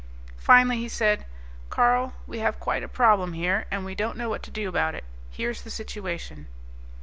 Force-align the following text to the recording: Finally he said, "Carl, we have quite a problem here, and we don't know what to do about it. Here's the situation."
Finally 0.39 0.77
he 0.79 0.89
said, 0.89 1.25
"Carl, 1.69 2.13
we 2.25 2.39
have 2.39 2.59
quite 2.59 2.81
a 2.81 2.87
problem 2.87 3.33
here, 3.33 3.67
and 3.69 3.85
we 3.85 3.93
don't 3.93 4.17
know 4.17 4.29
what 4.29 4.41
to 4.41 4.49
do 4.49 4.67
about 4.67 4.95
it. 4.95 5.03
Here's 5.29 5.61
the 5.61 5.69
situation." 5.69 6.47